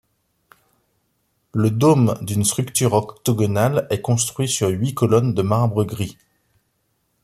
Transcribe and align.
Le 1.53 1.69
dôme 1.69 2.17
d'un 2.23 2.43
structure 2.43 2.93
octogonale 2.93 3.85
est 3.91 4.01
construit 4.01 4.49
sur 4.49 4.69
huit 4.69 4.95
colonnes 4.95 5.35
de 5.35 5.43
marbre 5.43 5.83
gris. 5.83 6.17